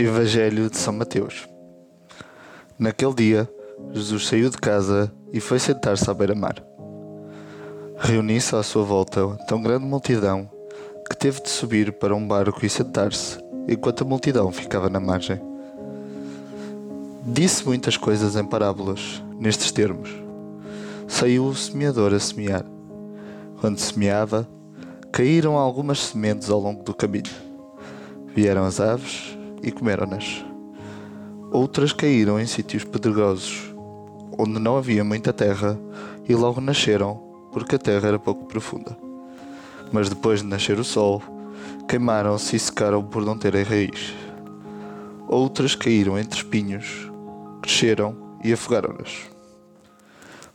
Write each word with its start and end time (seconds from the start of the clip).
Evangelho 0.00 0.70
de 0.70 0.76
São 0.76 0.92
Mateus. 0.92 1.48
Naquele 2.78 3.14
dia, 3.14 3.52
Jesus 3.92 4.28
saiu 4.28 4.48
de 4.48 4.56
casa 4.56 5.12
e 5.32 5.40
foi 5.40 5.58
sentar-se 5.58 6.08
à 6.08 6.14
beira-mar. 6.14 6.62
Reuniu-se 7.98 8.54
à 8.54 8.62
sua 8.62 8.84
volta 8.84 9.26
tão 9.48 9.60
grande 9.60 9.84
multidão 9.84 10.48
que 11.10 11.16
teve 11.16 11.42
de 11.42 11.48
subir 11.48 11.90
para 11.94 12.14
um 12.14 12.24
barco 12.28 12.64
e 12.64 12.70
sentar-se, 12.70 13.38
enquanto 13.68 14.02
a 14.02 14.06
multidão 14.06 14.52
ficava 14.52 14.88
na 14.88 15.00
margem. 15.00 15.40
Disse 17.26 17.66
muitas 17.66 17.96
coisas 17.96 18.36
em 18.36 18.44
parábolas, 18.44 19.20
nestes 19.40 19.72
termos. 19.72 20.10
Saiu 21.08 21.44
o 21.46 21.56
semeador 21.56 22.14
a 22.14 22.20
semear. 22.20 22.64
Quando 23.60 23.80
semeava, 23.80 24.48
caíram 25.10 25.56
algumas 25.56 25.98
sementes 25.98 26.50
ao 26.50 26.60
longo 26.60 26.84
do 26.84 26.94
caminho. 26.94 27.34
Vieram 28.32 28.64
as 28.64 28.78
aves 28.78 29.37
e 29.62 29.70
comeram-nas. 29.70 30.44
Outras 31.50 31.92
caíram 31.92 32.38
em 32.38 32.46
sítios 32.46 32.84
pedregosos, 32.84 33.74
onde 34.38 34.58
não 34.58 34.76
havia 34.76 35.02
muita 35.02 35.32
terra, 35.32 35.78
e 36.28 36.34
logo 36.34 36.60
nasceram, 36.60 37.16
porque 37.52 37.76
a 37.76 37.78
terra 37.78 38.08
era 38.08 38.18
pouco 38.18 38.46
profunda. 38.46 38.96
Mas 39.90 40.08
depois 40.08 40.42
de 40.42 40.46
nascer 40.46 40.78
o 40.78 40.84
sol, 40.84 41.22
queimaram-se 41.88 42.56
e 42.56 42.58
secaram 42.58 43.02
por 43.02 43.24
não 43.24 43.38
terem 43.38 43.62
raiz. 43.62 44.14
Outras 45.26 45.74
caíram 45.74 46.18
entre 46.18 46.38
espinhos, 46.38 47.10
cresceram 47.62 48.14
e 48.44 48.52
afogaram-nas. 48.52 49.22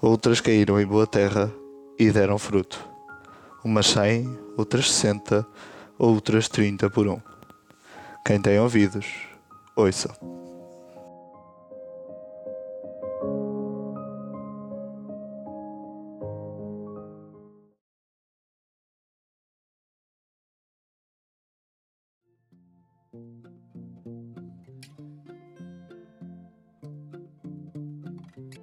Outras 0.00 0.40
caíram 0.40 0.80
em 0.80 0.86
boa 0.86 1.06
terra 1.06 1.50
e 1.98 2.10
deram 2.10 2.38
fruto. 2.38 2.78
Umas 3.64 3.86
cem, 3.86 4.28
outras 4.56 4.90
sessenta, 4.90 5.46
outras 5.98 6.48
trinta 6.48 6.90
por 6.90 7.06
um. 7.06 7.31
Quem 8.24 8.40
tem 8.40 8.58
ouvidos, 8.60 9.06
ouça. 9.74 10.08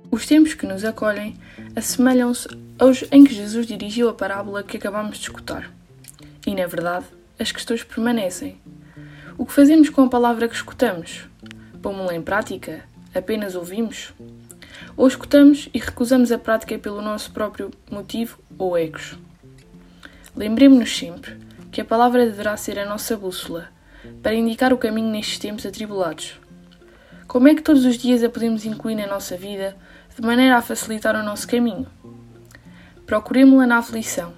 Os 0.09 0.25
tempos 0.25 0.53
que 0.53 0.65
nos 0.65 0.85
acolhem 0.85 1.35
assemelham-se 1.75 2.47
aos 2.79 3.03
em 3.11 3.25
que 3.25 3.33
Jesus 3.33 3.67
dirigiu 3.67 4.07
a 4.07 4.13
parábola 4.13 4.63
que 4.63 4.77
acabamos 4.77 5.17
de 5.17 5.23
escutar. 5.23 5.69
E, 6.47 6.55
na 6.55 6.65
verdade, 6.65 7.05
as 7.37 7.51
questões 7.51 7.83
permanecem. 7.83 8.57
O 9.39 9.45
que 9.45 9.53
fazemos 9.53 9.89
com 9.89 10.01
a 10.01 10.09
palavra 10.09 10.49
que 10.49 10.53
escutamos? 10.53 11.29
Pomos-la 11.81 12.13
em 12.13 12.21
prática? 12.21 12.83
Apenas 13.15 13.55
ouvimos? 13.55 14.13
Ou 14.97 15.07
escutamos 15.07 15.69
e 15.73 15.79
recusamos 15.79 16.29
a 16.33 16.37
prática 16.37 16.77
pelo 16.77 17.01
nosso 17.01 17.31
próprio 17.31 17.71
motivo 17.89 18.37
ou 18.57 18.77
egos? 18.77 19.17
Lembremos-nos 20.35 20.93
sempre 20.93 21.37
que 21.71 21.79
a 21.79 21.85
palavra 21.85 22.25
deverá 22.25 22.57
ser 22.57 22.77
a 22.79 22.85
nossa 22.85 23.15
bússola 23.15 23.69
para 24.21 24.35
indicar 24.35 24.73
o 24.73 24.77
caminho 24.77 25.09
nestes 25.09 25.39
tempos 25.39 25.65
atribulados. 25.65 26.37
Como 27.25 27.47
é 27.47 27.55
que 27.55 27.61
todos 27.61 27.85
os 27.85 27.97
dias 27.97 28.21
a 28.21 28.29
podemos 28.29 28.65
incluir 28.65 28.95
na 28.95 29.07
nossa 29.07 29.37
vida 29.37 29.73
de 30.13 30.21
maneira 30.21 30.57
a 30.57 30.61
facilitar 30.61 31.15
o 31.15 31.23
nosso 31.23 31.47
caminho? 31.47 31.87
Procuremos-la 33.05 33.65
na 33.65 33.77
aflição. 33.77 34.33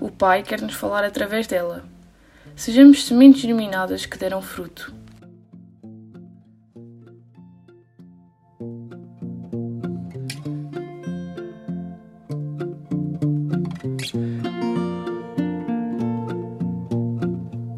O 0.00 0.10
Pai 0.10 0.42
quer 0.42 0.60
nos 0.60 0.74
falar 0.74 1.04
através 1.04 1.46
dela. 1.46 1.94
Sejamos 2.56 3.04
sementes 3.04 3.42
germinadas 3.42 4.06
que 4.06 4.16
deram 4.16 4.40
fruto. 4.40 4.92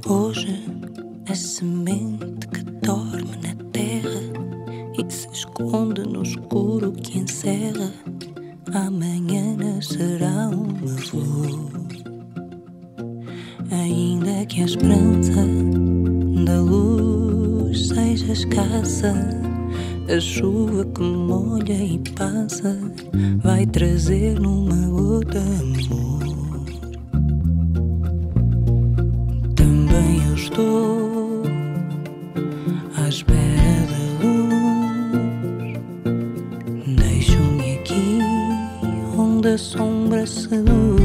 Hoje 0.06 0.64
a 1.28 1.34
semente 1.34 2.46
que 2.46 2.62
dorme 2.62 3.36
na 3.42 3.54
terra 3.72 4.20
e 4.96 5.12
se 5.12 5.28
esconde 5.32 6.02
no 6.02 6.22
escuro 6.22 6.92
que 6.92 7.18
encerra, 7.18 7.92
amanhã 8.72 9.56
nascerá 9.56 10.48
uma 10.48 10.86
flor. 10.98 11.67
Ainda 13.70 14.46
que 14.46 14.62
a 14.62 14.64
esperança 14.64 15.44
da 16.46 16.58
luz 16.60 17.88
seja 17.88 18.32
escassa, 18.32 19.14
a 20.08 20.18
chuva 20.18 20.86
que 20.86 21.02
molha 21.02 21.74
e 21.74 21.98
passa 22.16 22.78
vai 23.42 23.66
trazer 23.66 24.40
numa 24.40 24.88
gota 24.88 25.38
amor. 25.38 26.18
Também 29.54 30.22
eu 30.28 30.34
estou 30.34 31.42
à 32.96 33.08
espera 33.08 33.86
da 33.90 33.98
luz. 34.24 35.76
Deixo-me 36.96 37.74
aqui 37.74 38.18
onde 39.14 39.48
a 39.48 39.58
sombra 39.58 40.26
seduz. 40.26 40.97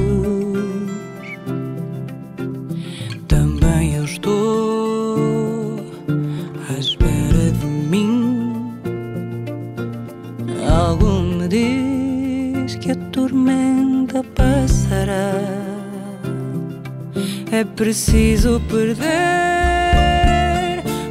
Que 12.84 12.92
a 12.92 12.96
tormenta 13.14 14.22
passará. 14.36 15.32
É 17.50 17.64
preciso 17.64 18.62
perder 18.70 19.06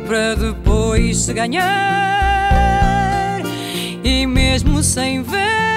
para 0.06 0.34
depois 0.34 1.16
se 1.16 1.32
ganhar. 1.32 1.62
E 4.04 4.26
mesmo 4.26 4.82
sem 4.82 5.22
ver, 5.22 5.71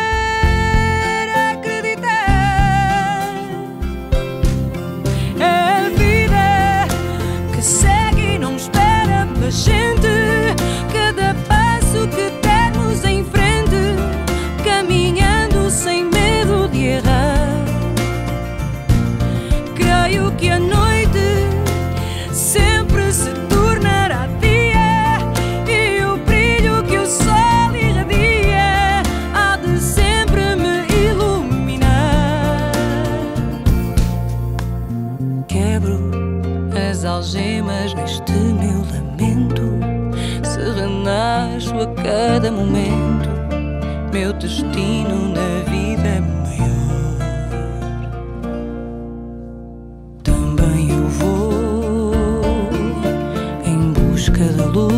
renasço 41.55 41.73
a 41.79 41.87
cada 42.03 42.51
momento, 42.51 43.29
meu 44.11 44.33
destino 44.33 45.29
na 45.29 45.63
vida 45.69 46.07
é 46.07 46.19
maior. 46.19 47.15
Também 50.23 50.89
eu 50.89 51.07
vou 51.07 52.11
em 53.65 53.93
busca 53.93 54.43
da 54.53 54.65
luz. 54.65 54.95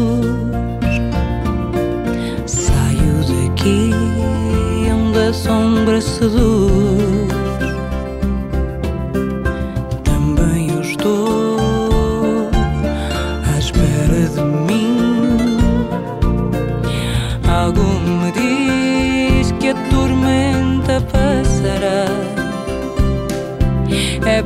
Saio 2.45 3.49
daqui 3.49 3.91
onde 4.91 5.19
a 5.19 5.33
sombra 5.33 6.01
seduz. 6.01 6.56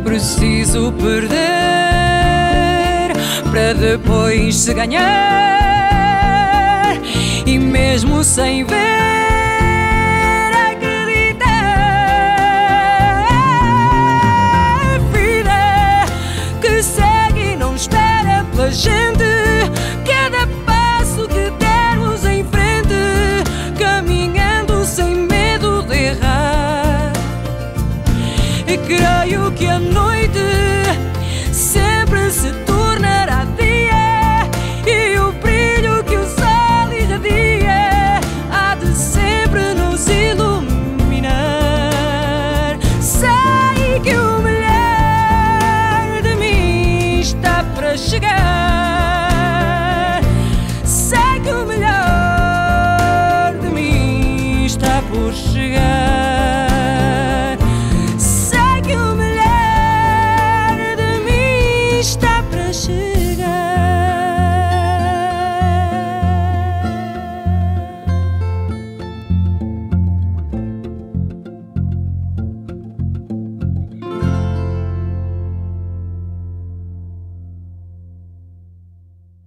Preciso 0.04 0.92
perder 0.94 1.42
para 3.52 3.74
depois 3.74 4.56
se 4.56 4.74
ganhar. 4.74 5.02
E 7.46 7.58
mesmo 7.60 8.24
sem 8.24 8.64
ver, 8.64 9.11